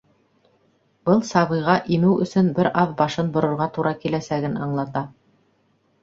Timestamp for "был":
1.09-1.19